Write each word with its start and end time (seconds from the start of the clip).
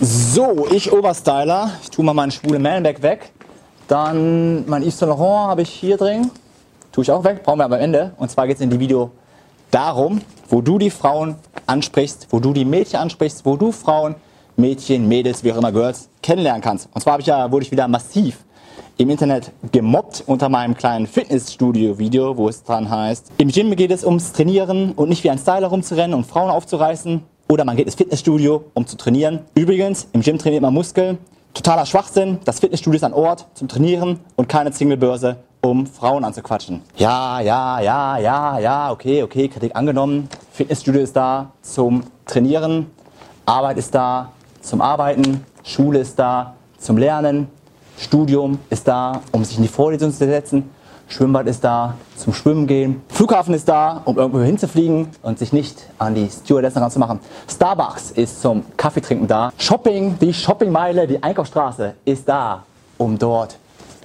So, 0.00 0.68
ich 0.70 0.92
Oberstyler. 0.92 1.72
Ich 1.82 1.90
tue 1.90 2.04
mal 2.04 2.14
meinen 2.14 2.30
schwule 2.30 2.60
Manback 2.60 3.02
weg. 3.02 3.32
Dann 3.88 4.64
mein 4.68 4.84
Yves 4.84 4.96
Saint 4.96 5.10
Laurent 5.10 5.50
habe 5.50 5.62
ich 5.62 5.70
hier 5.70 5.96
drin. 5.96 6.30
Tue 6.92 7.02
ich 7.02 7.10
auch 7.10 7.24
weg, 7.24 7.42
brauchen 7.42 7.58
wir 7.58 7.64
aber 7.64 7.76
am 7.76 7.82
Ende. 7.82 8.12
Und 8.16 8.30
zwar 8.30 8.46
geht 8.46 8.58
es 8.58 8.62
in 8.62 8.70
dem 8.70 8.78
Video 8.78 9.10
darum, 9.72 10.20
wo 10.48 10.60
du 10.60 10.78
die 10.78 10.90
Frauen 10.90 11.34
ansprichst, 11.66 12.28
wo 12.30 12.38
du 12.38 12.52
die 12.52 12.64
Mädchen 12.64 13.00
ansprichst, 13.00 13.44
wo 13.44 13.56
du 13.56 13.72
Frauen, 13.72 14.14
Mädchen, 14.56 15.08
Mädels, 15.08 15.42
wie 15.42 15.50
auch 15.52 15.56
immer 15.56 15.72
Girls, 15.72 16.08
kennenlernen 16.22 16.62
kannst. 16.62 16.88
Und 16.94 17.00
zwar 17.00 17.18
ich 17.18 17.26
ja, 17.26 17.50
wurde 17.50 17.64
ich 17.64 17.72
wieder 17.72 17.88
massiv 17.88 18.44
im 18.98 19.10
Internet 19.10 19.50
gemobbt 19.72 20.22
unter 20.26 20.48
meinem 20.48 20.76
kleinen 20.76 21.08
Fitnessstudio-Video, 21.08 22.36
wo 22.36 22.48
es 22.48 22.62
dran 22.62 22.88
heißt, 22.88 23.32
im 23.38 23.48
Gym 23.48 23.74
geht 23.74 23.90
es 23.90 24.04
ums 24.04 24.32
Trainieren 24.32 24.92
und 24.92 25.08
nicht 25.08 25.24
wie 25.24 25.30
ein 25.30 25.38
Styler 25.38 25.66
rumzurennen 25.66 26.14
und 26.14 26.24
Frauen 26.24 26.50
aufzureißen. 26.50 27.22
Oder 27.50 27.64
man 27.64 27.76
geht 27.76 27.86
ins 27.86 27.94
Fitnessstudio, 27.94 28.64
um 28.74 28.86
zu 28.86 28.96
trainieren. 28.98 29.40
Übrigens, 29.54 30.06
im 30.12 30.20
Gym 30.20 30.38
trainiert 30.38 30.60
man 30.60 30.74
Muskeln. 30.74 31.16
Totaler 31.54 31.86
Schwachsinn. 31.86 32.38
Das 32.44 32.60
Fitnessstudio 32.60 32.96
ist 32.96 33.04
ein 33.04 33.14
Ort 33.14 33.46
zum 33.54 33.68
Trainieren 33.68 34.20
und 34.36 34.50
keine 34.50 34.70
Singlebörse, 34.70 35.36
um 35.62 35.86
Frauen 35.86 36.24
anzuquatschen. 36.24 36.82
Ja, 36.96 37.40
ja, 37.40 37.80
ja, 37.80 38.18
ja, 38.18 38.58
ja, 38.58 38.92
okay, 38.92 39.22
okay, 39.22 39.48
Kritik 39.48 39.74
angenommen. 39.74 40.28
Fitnessstudio 40.52 41.00
ist 41.00 41.16
da 41.16 41.50
zum 41.62 42.02
Trainieren. 42.26 42.90
Arbeit 43.46 43.78
ist 43.78 43.94
da 43.94 44.30
zum 44.60 44.82
Arbeiten. 44.82 45.42
Schule 45.64 46.00
ist 46.00 46.18
da 46.18 46.54
zum 46.78 46.98
Lernen. 46.98 47.48
Studium 47.96 48.58
ist 48.68 48.86
da, 48.86 49.22
um 49.32 49.42
sich 49.42 49.56
in 49.56 49.62
die 49.62 49.68
Vorlesung 49.68 50.10
zu 50.10 50.18
setzen. 50.18 50.68
Schwimmbad 51.08 51.46
ist 51.46 51.64
da 51.64 51.94
zum 52.16 52.34
Schwimmen 52.34 52.66
gehen. 52.66 53.02
Flughafen 53.08 53.54
ist 53.54 53.68
da, 53.68 54.02
um 54.04 54.18
irgendwo 54.18 54.40
hinzufliegen 54.40 55.08
und 55.22 55.38
sich 55.38 55.52
nicht 55.52 55.86
an 55.98 56.14
die 56.14 56.28
Stewardessen 56.28 56.82
ranzumachen. 56.82 57.18
Starbucks 57.50 58.10
ist 58.10 58.42
zum 58.42 58.62
Kaffeetrinken 58.76 59.26
da. 59.26 59.50
Shopping, 59.56 60.18
die 60.20 60.34
Shoppingmeile, 60.34 61.06
die 61.06 61.22
Einkaufsstraße 61.22 61.94
ist 62.04 62.28
da, 62.28 62.62
um 62.98 63.18
dort 63.18 63.56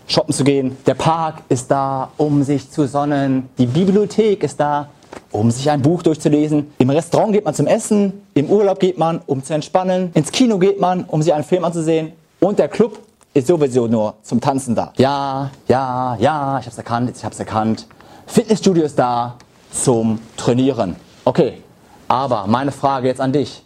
shoppen 0.08 0.34
zu 0.34 0.44
gehen. 0.44 0.78
Der 0.86 0.95
Park 0.95 1.44
ist 1.50 1.70
da, 1.70 2.10
um 2.18 2.44
sich 2.44 2.72
zu 2.72 2.88
sonnen. 2.88 3.50
Die 3.58 3.66
Bibliothek 3.66 4.44
ist 4.44 4.60
da, 4.60 4.88
um 5.32 5.52
sich 5.52 5.70
ein 5.70 5.82
Buch 5.82 6.04
durchzulesen. 6.04 6.72
Im 6.78 6.90
Restaurant 6.90 7.34
geht 7.34 7.45
man 7.45 7.54
zum 7.54 7.67
Essen. 7.67 8.14
Im 8.34 8.50
Urlaub 8.50 8.80
geht 8.80 8.98
man, 8.98 9.22
um 9.26 9.44
zu 9.44 9.54
entspannen. 9.54 10.12
Ins 10.14 10.32
Kino 10.32 10.58
geht 10.58 10.80
man, 10.80 11.04
um 11.04 11.22
sich 11.22 11.34
einen 11.34 11.44
Film 11.44 11.66
anzusehen. 11.66 12.14
Und 12.40 12.60
der 12.60 12.67
Club 12.67 13.00
ist 13.34 13.48
sowieso 13.48 13.88
nur 13.88 14.16
zum 14.22 14.39
Tanzen 14.39 14.76
da. 14.76 14.94
Ja, 14.98 15.50
ja, 15.67 16.16
ja, 16.20 16.59
ich 16.59 16.66
hab's 16.66 16.78
erkannt, 16.78 17.12
ich 17.16 17.26
hab's 17.26 17.39
erkannt. 17.39 17.88
Fitnessstudio 18.28 18.84
ist 18.84 18.98
da 18.98 19.36
zum 19.72 20.20
Trainieren. 20.38 20.95
Okay, 21.26 21.61
aber 22.08 22.45
meine 22.48 22.72
Frage 22.72 23.08
jetzt 23.08 23.22
an 23.22 23.31
dich. 23.31 23.64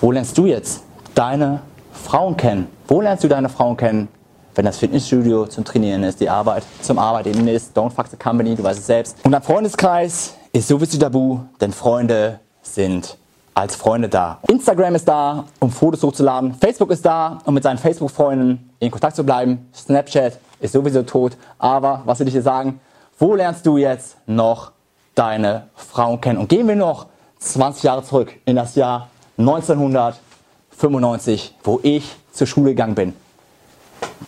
Wo 0.00 0.12
lernst 0.12 0.36
du 0.38 0.46
jetzt 0.46 0.82
deine 1.14 1.60
Frauen 1.92 2.36
kennen? 2.36 2.68
Wo 2.86 3.00
lernst 3.00 3.24
du 3.24 3.28
deine 3.28 3.48
Frauen 3.48 3.76
kennen, 3.76 4.08
wenn 4.54 4.64
das 4.64 4.78
Fitnessstudio 4.78 5.46
zum 5.46 5.64
Trainieren 5.64 6.04
ist, 6.04 6.20
die 6.20 6.30
Arbeit 6.30 6.62
zum 6.82 6.98
Arbeiten 6.98 7.48
ist, 7.48 7.76
don't 7.76 7.90
fuck 7.90 8.06
the 8.08 8.16
company, 8.16 8.54
du 8.54 8.62
weißt 8.62 8.78
es 8.78 8.86
selbst. 8.86 9.16
Und 9.24 9.32
dein 9.32 9.42
Freundeskreis 9.42 10.34
ist 10.52 10.68
sowieso 10.68 10.98
tabu, 10.98 11.40
denn 11.60 11.72
Freunde 11.72 12.40
sind 12.62 13.16
als 13.56 13.74
Freunde 13.74 14.08
da. 14.10 14.38
Instagram 14.48 14.94
ist 14.96 15.08
da, 15.08 15.44
um 15.60 15.70
Fotos 15.70 16.02
hochzuladen. 16.02 16.52
Facebook 16.54 16.90
ist 16.90 17.06
da, 17.06 17.38
um 17.46 17.54
mit 17.54 17.62
seinen 17.62 17.78
Facebook-Freunden 17.78 18.68
in 18.80 18.90
Kontakt 18.90 19.16
zu 19.16 19.24
bleiben. 19.24 19.70
Snapchat 19.74 20.38
ist 20.60 20.72
sowieso 20.72 21.04
tot. 21.04 21.38
Aber 21.58 22.02
was 22.04 22.20
will 22.20 22.28
ich 22.28 22.34
dir 22.34 22.42
sagen? 22.42 22.80
Wo 23.18 23.34
lernst 23.34 23.64
du 23.64 23.78
jetzt 23.78 24.18
noch 24.26 24.72
deine 25.14 25.68
Frauen 25.74 26.20
kennen? 26.20 26.38
Und 26.38 26.50
gehen 26.50 26.68
wir 26.68 26.76
noch 26.76 27.06
20 27.38 27.84
Jahre 27.84 28.04
zurück 28.04 28.34
in 28.44 28.56
das 28.56 28.74
Jahr 28.74 29.08
1995, 29.38 31.54
wo 31.64 31.80
ich 31.82 32.14
zur 32.32 32.46
Schule 32.46 32.72
gegangen 32.72 32.94
bin. 32.94 33.14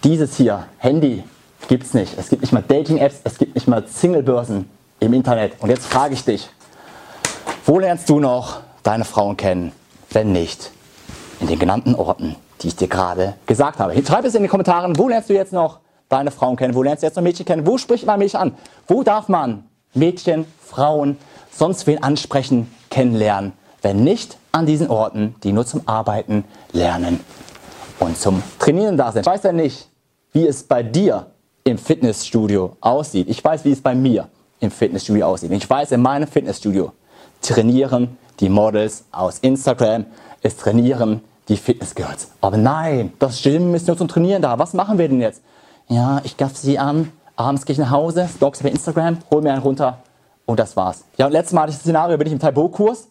Dieses 0.04 0.38
hier, 0.38 0.64
Handy, 0.78 1.22
gibt 1.68 1.84
es 1.84 1.92
nicht. 1.92 2.16
Es 2.16 2.30
gibt 2.30 2.40
nicht 2.40 2.52
mal 2.52 2.64
Dating-Apps, 2.66 3.20
es 3.24 3.36
gibt 3.36 3.54
nicht 3.54 3.68
mal 3.68 3.86
Single-Börsen 3.86 4.70
im 5.00 5.12
Internet. 5.12 5.52
Und 5.60 5.68
jetzt 5.68 5.84
frage 5.84 6.14
ich 6.14 6.24
dich, 6.24 6.48
wo 7.66 7.78
lernst 7.78 8.08
du 8.08 8.20
noch 8.20 8.62
deine 8.88 9.04
Frauen 9.04 9.36
kennen, 9.36 9.72
wenn 10.10 10.32
nicht 10.32 10.70
in 11.40 11.46
den 11.46 11.58
genannten 11.58 11.94
Orten, 11.94 12.36
die 12.62 12.68
ich 12.68 12.76
dir 12.76 12.88
gerade 12.88 13.34
gesagt 13.44 13.80
habe. 13.80 13.94
Schreib 14.02 14.24
es 14.24 14.34
in 14.34 14.40
den 14.40 14.48
Kommentaren, 14.48 14.96
wo 14.96 15.10
lernst 15.10 15.28
du 15.28 15.34
jetzt 15.34 15.52
noch 15.52 15.80
deine 16.08 16.30
Frauen 16.30 16.56
kennen, 16.56 16.74
wo 16.74 16.82
lernst 16.82 17.02
du 17.02 17.06
jetzt 17.06 17.16
noch 17.16 17.22
Mädchen 17.22 17.44
kennen, 17.44 17.66
wo 17.66 17.76
spricht 17.76 18.06
man 18.06 18.18
Mädchen 18.18 18.40
an, 18.40 18.54
wo 18.86 19.02
darf 19.02 19.28
man 19.28 19.64
Mädchen, 19.92 20.46
Frauen, 20.58 21.18
sonst 21.50 21.86
wen 21.86 22.02
ansprechen, 22.02 22.72
kennenlernen, 22.88 23.52
wenn 23.82 24.04
nicht 24.04 24.38
an 24.52 24.64
diesen 24.64 24.88
Orten, 24.88 25.34
die 25.42 25.52
nur 25.52 25.66
zum 25.66 25.82
Arbeiten, 25.84 26.44
Lernen 26.72 27.20
und 28.00 28.16
zum 28.16 28.42
Trainieren 28.58 28.96
da 28.96 29.12
sind. 29.12 29.20
Ich 29.20 29.26
weiß 29.26 29.42
ja 29.42 29.52
nicht, 29.52 29.86
wie 30.32 30.46
es 30.46 30.62
bei 30.62 30.82
dir 30.82 31.26
im 31.64 31.76
Fitnessstudio 31.76 32.78
aussieht. 32.80 33.28
Ich 33.28 33.44
weiß, 33.44 33.66
wie 33.66 33.72
es 33.72 33.82
bei 33.82 33.94
mir 33.94 34.28
im 34.60 34.70
Fitnessstudio 34.70 35.26
aussieht. 35.26 35.52
Ich 35.52 35.68
weiß, 35.68 35.92
in 35.92 36.00
meinem 36.00 36.26
Fitnessstudio 36.26 36.92
trainieren 37.42 38.16
die 38.40 38.48
Models 38.48 39.04
aus 39.12 39.38
Instagram, 39.38 40.06
es 40.42 40.56
trainieren 40.56 41.20
die 41.48 41.56
Fitnessgirls. 41.56 42.30
Aber 42.40 42.56
nein, 42.56 43.12
das 43.18 43.42
Gym 43.42 43.74
ist 43.74 43.86
nur 43.86 43.96
zum 43.96 44.08
Trainieren 44.08 44.42
da. 44.42 44.58
Was 44.58 44.74
machen 44.74 44.98
wir 44.98 45.08
denn 45.08 45.20
jetzt? 45.20 45.42
Ja, 45.88 46.20
ich 46.24 46.36
gaff 46.36 46.56
sie 46.56 46.78
an, 46.78 47.10
abends 47.36 47.64
gehe 47.64 47.72
ich 47.72 47.78
nach 47.78 47.90
Hause, 47.90 48.28
stalk 48.34 48.56
sie 48.56 48.64
bei 48.64 48.70
Instagram, 48.70 49.18
hol 49.30 49.40
mir 49.40 49.52
einen 49.52 49.62
runter 49.62 49.98
und 50.44 50.60
das 50.60 50.76
war's. 50.76 51.04
Ja, 51.16 51.26
und 51.26 51.32
letztes 51.32 51.54
Mal 51.54 51.62
hatte 51.62 51.70
ich 51.70 51.76
das 51.76 51.82
Szenario, 51.82 52.18
bin 52.18 52.26
ich 52.26 52.32
im 52.32 52.38
Taibo-Kurs, 52.38 53.08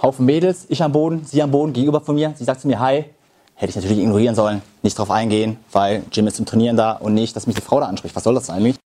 Haufen 0.00 0.24
Mädels, 0.24 0.66
ich 0.68 0.82
am 0.82 0.92
Boden, 0.92 1.24
sie 1.24 1.42
am 1.42 1.50
Boden, 1.50 1.72
gegenüber 1.72 2.00
von 2.00 2.14
mir. 2.14 2.32
Sie 2.36 2.44
sagt 2.44 2.60
zu 2.60 2.68
mir, 2.68 2.78
hi. 2.78 3.04
Hätte 3.54 3.70
ich 3.70 3.76
natürlich 3.76 3.98
ignorieren 3.98 4.34
sollen, 4.34 4.62
nicht 4.82 4.98
drauf 4.98 5.10
eingehen, 5.10 5.58
weil 5.72 6.02
Gym 6.10 6.26
ist 6.26 6.36
zum 6.36 6.46
Trainieren 6.46 6.78
da 6.78 6.92
und 6.92 7.12
nicht, 7.12 7.36
dass 7.36 7.46
mich 7.46 7.56
die 7.56 7.62
Frau 7.62 7.78
da 7.78 7.86
anspricht. 7.86 8.16
Was 8.16 8.24
soll 8.24 8.34
das 8.34 8.48
eigentlich? 8.48 8.76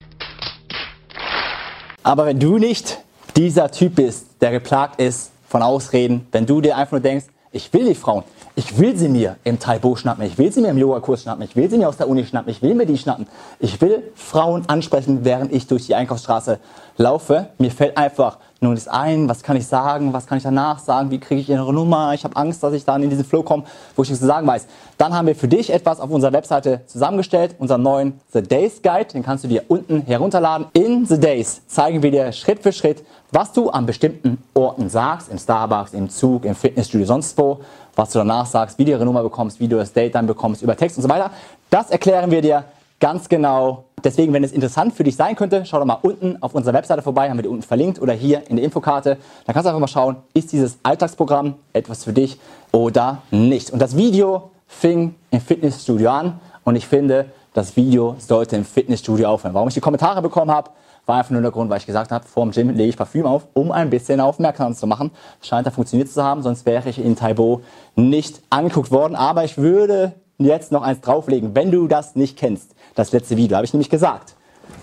Aber 2.03 2.27
wenn 2.27 2.41
du 2.41 2.59
nicht 2.59 2.99
dieser 3.37 3.71
Typ 3.71 3.95
bist, 3.95 4.27
der 4.41 4.51
geplagt 4.51 5.01
ist 5.01 5.31
von 5.55 5.63
Ausreden, 5.63 6.27
wenn 6.33 6.47
du 6.47 6.61
dir 6.61 6.77
einfach 6.77 6.91
nur 6.91 7.01
denkst, 7.01 7.27
ich 7.53 7.73
will 7.73 7.85
die 7.85 7.95
Frauen, 7.95 8.25
ich 8.57 8.77
will 8.77 8.97
sie 8.97 9.09
mir 9.09 9.37
im 9.45 9.61
Taibo 9.61 9.95
schnappen, 9.95 10.25
ich 10.25 10.37
will 10.37 10.51
sie 10.51 10.61
mir 10.61 10.71
im 10.71 10.79
Yoga-Kurs 10.79 11.23
schnappen, 11.23 11.45
ich 11.45 11.55
will 11.55 11.71
sie 11.71 11.79
mir 11.79 11.89
aus 11.89 11.97
der 11.97 12.09
Uni 12.09 12.25
schnappen, 12.25 12.51
ich 12.51 12.61
will 12.61 12.75
mir 12.75 12.87
die 12.87 12.99
schnappen. 12.99 13.29
Ich 13.61 13.81
will 13.81 14.03
Frauen 14.17 14.69
ansprechen, 14.69 15.25
während 15.25 15.53
ich 15.53 15.69
durch 15.69 15.87
die 15.87 15.95
Einkaufsstraße 15.95 16.59
laufe. 16.97 17.51
Mir 17.59 17.71
fällt 17.71 17.97
einfach 17.97 18.39
nur 18.65 18.75
das 18.75 18.89
ein, 18.89 19.29
was 19.29 19.43
kann 19.43 19.57
ich 19.57 19.67
sagen, 19.67 20.13
was 20.13 20.27
kann 20.27 20.39
ich 20.39 20.45
danach 20.45 20.81
sagen, 20.81 21.11
wie 21.11 21.21
kriege 21.21 21.41
ich 21.41 21.49
ihre 21.49 21.73
Nummer, 21.73 22.15
ich 22.15 22.25
habe 22.25 22.35
Angst, 22.37 22.63
dass 22.63 22.73
ich 22.73 22.85
dann 22.85 23.03
in 23.03 23.11
diesen 23.11 23.25
Flow 23.25 23.43
komme, 23.43 23.63
wo 23.95 24.03
ich 24.03 24.09
nichts 24.09 24.21
zu 24.21 24.27
sagen 24.27 24.47
weiß. 24.47 24.67
Dann 24.99 25.15
haben 25.15 25.27
wir 25.27 25.37
für 25.37 25.49
dich 25.49 25.73
etwas 25.73 26.01
auf 26.01 26.11
unserer 26.11 26.33
Webseite 26.33 26.81
zusammengestellt, 26.87 27.55
unseren 27.59 27.83
neuen 27.83 28.21
The 28.33 28.43
Days 28.43 28.83
Guide, 28.83 29.13
den 29.13 29.23
kannst 29.23 29.45
du 29.45 29.49
dir 29.49 29.63
unten 29.69 30.03
herunterladen. 30.03 30.67
In 30.73 31.07
The 31.07 31.21
Days 31.21 31.67
zeigen 31.69 32.03
wir 32.03 32.11
dir 32.11 32.33
Schritt 32.33 32.63
für 32.63 32.73
Schritt, 32.73 33.05
was 33.31 33.53
du 33.53 33.71
an 33.71 33.87
bestimmten 33.87 34.43
Orten 34.55 34.89
sagst, 34.89 35.29
im 35.31 35.39
Starbucks, 35.39 35.93
im 35.93 36.09
Zug, 36.11 36.45
im 36.45 36.55
Fitnessstudio, 36.55 37.07
sonst 37.07 37.37
wo, 37.39 37.61
was 37.95 38.11
du 38.11 38.19
danach 38.19 38.47
sagst, 38.47 38.79
wie 38.79 38.85
du 38.85 38.93
ihre 38.93 39.05
Nummer 39.05 39.23
bekommst, 39.23 39.61
wie 39.61 39.69
du 39.69 39.77
das 39.77 39.93
Date 39.93 40.15
dann 40.15 40.27
bekommst, 40.27 40.63
über 40.63 40.77
Text 40.77 40.97
und 40.97 41.03
so 41.03 41.09
weiter. 41.09 41.31
Das 41.71 41.91
erklären 41.91 42.31
wir 42.31 42.43
dir 42.43 42.65
ganz 43.01 43.29
genau. 43.29 43.85
Deswegen, 44.05 44.35
wenn 44.35 44.45
es 44.45 44.53
interessant 44.53 44.95
für 44.95 45.03
dich 45.03 45.17
sein 45.17 45.35
könnte, 45.35 45.65
schau 45.65 45.79
doch 45.79 45.87
mal 45.87 45.99
unten 46.03 46.37
auf 46.43 46.55
unserer 46.55 46.75
Webseite 46.75 47.01
vorbei, 47.01 47.31
haben 47.31 47.39
wir 47.39 47.43
die 47.43 47.49
unten 47.49 47.63
verlinkt 47.63 48.01
oder 48.01 48.13
hier 48.13 48.43
in 48.49 48.57
der 48.57 48.65
Infokarte. 48.65 49.17
Dann 49.47 49.55
kannst 49.55 49.65
du 49.65 49.71
einfach 49.71 49.81
mal 49.81 49.89
schauen, 49.89 50.17
ist 50.35 50.53
dieses 50.53 50.79
Alltagsprogramm 50.83 51.55
etwas 51.73 52.05
für 52.05 52.13
dich 52.13 52.39
oder 52.71 53.23
nicht. 53.31 53.71
Und 53.71 53.81
das 53.81 53.97
Video 53.97 54.51
fing 54.67 55.15
im 55.31 55.41
Fitnessstudio 55.41 56.11
an 56.11 56.39
und 56.65 56.77
ich 56.77 56.87
finde, 56.87 57.27
das 57.55 57.77
Video 57.77 58.17
sollte 58.19 58.57
im 58.57 58.65
Fitnessstudio 58.65 59.29
aufhören. 59.29 59.55
Warum 59.55 59.69
ich 59.69 59.75
die 59.75 59.81
Kommentare 59.81 60.21
bekommen 60.21 60.51
habe, 60.51 60.71
war 61.07 61.19
einfach 61.19 61.31
nur 61.31 61.43
der 61.43 61.51
Grund, 61.51 61.71
weil 61.71 61.79
ich 61.79 61.87
gesagt 61.87 62.11
habe, 62.11 62.27
vor 62.27 62.45
dem 62.45 62.53
Gym 62.53 62.71
lege 62.71 62.89
ich 62.89 62.97
Parfüm 62.97 63.27
auf, 63.27 63.47
um 63.53 63.71
ein 63.73 63.91
bisschen 63.91 64.21
aufmerksam 64.21 64.75
zu 64.75 64.87
machen. 64.87 65.11
Scheint 65.43 65.67
da 65.67 65.71
funktioniert 65.71 66.11
zu 66.11 66.23
haben, 66.23 66.43
sonst 66.43 66.67
wäre 66.67 66.89
ich 66.89 66.99
in 66.99 67.17
Taibo 67.17 67.61
nicht 67.95 68.43
angeguckt 68.51 68.91
worden. 68.91 69.15
Aber 69.15 69.45
ich 69.45 69.59
würde 69.59 70.15
jetzt 70.39 70.73
noch 70.73 70.83
eins 70.83 71.01
drauflegen, 71.01 71.55
wenn 71.55 71.71
du 71.71 71.87
das 71.89 72.17
nicht 72.17 72.37
kennst. 72.37 72.75
Das 72.95 73.13
letzte 73.13 73.37
Video 73.37 73.57
habe 73.57 73.65
ich 73.65 73.73
nämlich 73.73 73.91
gesagt. 73.91 74.35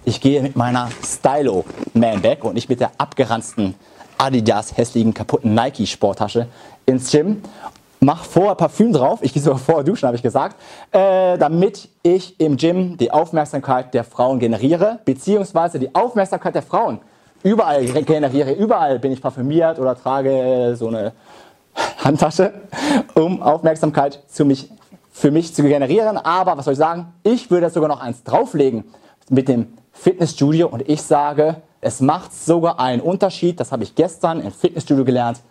Ich 0.05 0.21
gehe 0.21 0.41
mit 0.41 0.55
meiner 0.55 0.89
Stylo 1.05 1.65
Manbag 1.93 2.43
und 2.43 2.55
nicht 2.55 2.69
mit 2.69 2.79
der 2.79 2.91
abgeranzten 2.97 3.75
Adidas 4.17 4.77
hässlichen 4.77 5.13
kaputten 5.13 5.53
Nike 5.53 5.87
Sporttasche 5.87 6.47
ins 6.85 7.11
Gym. 7.11 7.41
Mach 7.99 8.23
vorher 8.23 8.55
Parfüm 8.55 8.93
drauf, 8.93 9.19
ich 9.21 9.31
gehe 9.31 9.41
sogar 9.41 9.59
vorher 9.59 9.83
duschen, 9.83 10.07
habe 10.07 10.17
ich 10.17 10.23
gesagt, 10.23 10.55
äh, 10.91 11.37
damit 11.37 11.87
ich 12.01 12.39
im 12.39 12.57
Gym 12.57 12.97
die 12.97 13.11
Aufmerksamkeit 13.11 13.93
der 13.93 14.03
Frauen 14.03 14.39
generiere, 14.39 14.99
beziehungsweise 15.05 15.77
die 15.77 15.93
Aufmerksamkeit 15.93 16.55
der 16.55 16.63
Frauen 16.63 16.99
überall 17.43 17.85
generiere. 17.85 18.53
Überall 18.53 18.97
bin 18.97 19.11
ich 19.11 19.21
parfümiert 19.21 19.77
oder 19.77 19.95
trage 19.95 20.75
so 20.75 20.87
eine 20.87 21.13
Handtasche, 22.03 22.53
um 23.13 23.41
Aufmerksamkeit 23.41 24.23
zu 24.27 24.45
mich 24.45 24.69
für 25.11 25.31
mich 25.31 25.53
zu 25.53 25.63
generieren. 25.63 26.17
Aber 26.17 26.57
was 26.57 26.65
soll 26.65 26.73
ich 26.73 26.79
sagen? 26.79 27.13
Ich 27.23 27.51
würde 27.51 27.69
sogar 27.69 27.89
noch 27.89 28.01
eins 28.01 28.23
drauflegen 28.23 28.85
mit 29.29 29.47
dem 29.47 29.67
Fitnessstudio 29.91 30.67
und 30.67 30.87
ich 30.89 31.01
sage, 31.01 31.57
es 31.81 31.99
macht 31.99 32.33
sogar 32.33 32.79
einen 32.79 33.01
Unterschied, 33.01 33.59
das 33.59 33.71
habe 33.71 33.83
ich 33.83 33.95
gestern 33.95 34.41
im 34.41 34.51
Fitnessstudio 34.51 35.03
gelernt, 35.03 35.41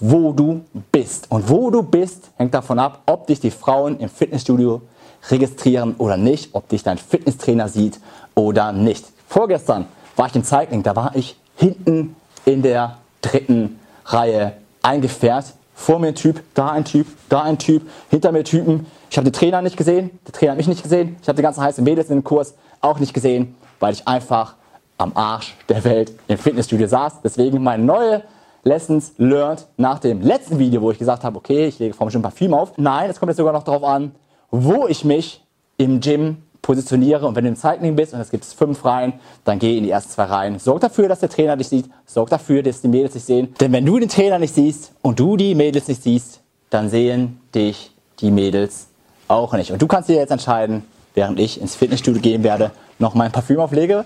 wo 0.00 0.32
du 0.32 0.62
bist. 0.90 1.30
Und 1.30 1.48
wo 1.48 1.70
du 1.70 1.82
bist, 1.82 2.30
hängt 2.36 2.54
davon 2.54 2.78
ab, 2.78 3.02
ob 3.06 3.26
dich 3.26 3.40
die 3.40 3.50
Frauen 3.50 3.98
im 4.00 4.08
Fitnessstudio 4.08 4.82
registrieren 5.30 5.94
oder 5.98 6.16
nicht, 6.16 6.54
ob 6.54 6.68
dich 6.68 6.82
dein 6.82 6.98
Fitnesstrainer 6.98 7.68
sieht 7.68 8.00
oder 8.34 8.72
nicht. 8.72 9.06
Vorgestern 9.28 9.86
war 10.16 10.26
ich 10.26 10.34
im 10.34 10.44
Cycling, 10.44 10.82
da 10.82 10.96
war 10.96 11.14
ich 11.14 11.38
hinten 11.56 12.16
in 12.44 12.62
der 12.62 12.96
dritten 13.20 13.78
Reihe 14.06 14.54
eingefährt. 14.82 15.54
Vor 15.80 15.98
mir 15.98 16.08
ein 16.08 16.14
Typ, 16.14 16.42
da 16.52 16.72
ein 16.72 16.84
Typ, 16.84 17.06
da 17.30 17.40
ein 17.40 17.56
Typ, 17.56 17.88
hinter 18.10 18.32
mir 18.32 18.44
Typen. 18.44 18.84
Ich 19.08 19.16
habe 19.16 19.24
den 19.24 19.32
Trainer 19.32 19.62
nicht 19.62 19.78
gesehen, 19.78 20.10
der 20.26 20.34
Trainer 20.34 20.52
hat 20.52 20.58
mich 20.58 20.68
nicht 20.68 20.82
gesehen. 20.82 21.16
Ich 21.22 21.26
habe 21.26 21.36
die 21.36 21.42
ganzen 21.42 21.62
heißen 21.62 21.82
Mädels 21.82 22.10
in 22.10 22.18
dem 22.18 22.24
Kurs 22.24 22.54
auch 22.82 22.98
nicht 22.98 23.14
gesehen, 23.14 23.56
weil 23.78 23.94
ich 23.94 24.06
einfach 24.06 24.56
am 24.98 25.12
Arsch 25.16 25.56
der 25.70 25.82
Welt 25.84 26.12
im 26.28 26.36
Fitnessstudio 26.36 26.86
saß. 26.86 27.22
Deswegen 27.24 27.62
meine 27.62 27.82
neue 27.82 28.22
Lessons 28.62 29.14
learned 29.16 29.66
nach 29.78 30.00
dem 30.00 30.20
letzten 30.20 30.58
Video, 30.58 30.82
wo 30.82 30.90
ich 30.90 30.98
gesagt 30.98 31.24
habe, 31.24 31.38
okay, 31.38 31.68
ich 31.68 31.78
lege 31.78 31.94
vorne 31.94 32.10
schon 32.10 32.20
Parfüm 32.20 32.52
auf. 32.52 32.76
Nein, 32.76 33.08
es 33.08 33.18
kommt 33.18 33.30
jetzt 33.30 33.38
sogar 33.38 33.54
noch 33.54 33.62
darauf 33.62 33.82
an, 33.82 34.14
wo 34.50 34.86
ich 34.86 35.06
mich 35.06 35.42
im 35.78 36.00
Gym 36.00 36.42
positioniere. 36.62 37.26
Und 37.26 37.34
wenn 37.34 37.44
du 37.44 37.50
im 37.50 37.56
Cycling 37.56 37.96
bist 37.96 38.14
und 38.14 38.20
es 38.20 38.30
gibt 38.30 38.44
fünf 38.44 38.84
Reihen, 38.84 39.14
dann 39.44 39.58
geh 39.58 39.78
in 39.78 39.84
die 39.84 39.90
ersten 39.90 40.10
zwei 40.10 40.24
Reihen. 40.24 40.58
Sorg 40.58 40.80
dafür, 40.80 41.08
dass 41.08 41.20
der 41.20 41.28
Trainer 41.28 41.56
dich 41.56 41.68
sieht. 41.68 41.86
Sorg 42.06 42.30
dafür, 42.30 42.62
dass 42.62 42.80
die 42.80 42.88
Mädels 42.88 43.14
dich 43.14 43.24
sehen. 43.24 43.54
Denn 43.60 43.72
wenn 43.72 43.86
du 43.86 43.98
den 43.98 44.08
Trainer 44.08 44.38
nicht 44.38 44.54
siehst 44.54 44.92
und 45.02 45.18
du 45.18 45.36
die 45.36 45.54
Mädels 45.54 45.88
nicht 45.88 46.02
siehst, 46.02 46.40
dann 46.70 46.88
sehen 46.88 47.40
dich 47.54 47.92
die 48.20 48.30
Mädels 48.30 48.86
auch 49.28 49.52
nicht. 49.54 49.72
Und 49.72 49.82
du 49.82 49.86
kannst 49.86 50.08
dir 50.08 50.16
jetzt 50.16 50.30
entscheiden, 50.30 50.84
während 51.14 51.38
ich 51.40 51.60
ins 51.60 51.74
Fitnessstudio 51.74 52.20
gehen 52.20 52.42
werde, 52.42 52.70
noch 52.98 53.14
mein 53.14 53.32
Parfüm 53.32 53.60
auflege, 53.60 54.04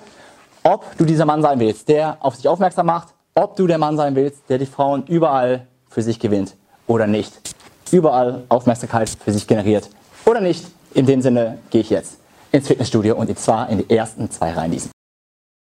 ob 0.62 0.96
du 0.96 1.04
dieser 1.04 1.26
Mann 1.26 1.42
sein 1.42 1.60
willst, 1.60 1.88
der 1.88 2.16
auf 2.20 2.36
sich 2.36 2.48
aufmerksam 2.48 2.86
macht, 2.86 3.08
ob 3.34 3.56
du 3.56 3.66
der 3.66 3.78
Mann 3.78 3.96
sein 3.96 4.14
willst, 4.14 4.42
der 4.48 4.58
die 4.58 4.66
Frauen 4.66 5.04
überall 5.06 5.66
für 5.88 6.02
sich 6.02 6.18
gewinnt 6.18 6.54
oder 6.86 7.06
nicht. 7.06 7.32
Überall 7.90 8.44
Aufmerksamkeit 8.48 9.10
für 9.10 9.32
sich 9.32 9.46
generiert 9.46 9.90
oder 10.24 10.40
nicht. 10.40 10.64
In 10.94 11.06
dem 11.06 11.20
Sinne 11.20 11.58
gehe 11.70 11.80
ich 11.80 11.90
jetzt 11.90 12.18
ins 12.54 12.68
Fitnessstudio 12.68 13.16
und 13.16 13.36
zwar 13.36 13.68
in 13.68 13.78
die 13.78 13.90
ersten 13.90 14.30
zwei 14.30 14.52
Reihen 14.52 14.70
diesen. 14.70 14.93